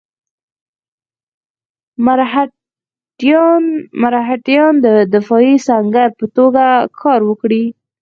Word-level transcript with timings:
مرهټیان 4.01 4.73
د 4.85 4.87
دفاعي 5.13 5.55
سنګر 5.67 6.09
په 6.19 6.25
توګه 6.35 6.63
کار 7.01 7.19
ورکړي. 7.25 7.63